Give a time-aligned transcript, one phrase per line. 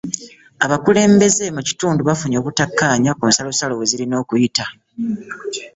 [0.65, 4.65] Abakulembeze mu kitundu bafunye obutakkaanya ku nsalosalo wezirina okuyita